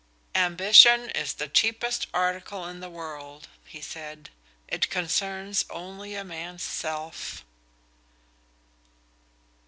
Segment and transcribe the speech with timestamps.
[0.33, 4.31] "Ambition is the cheapest article in the world," he said.
[4.67, 7.45] "It concerns only a man's self."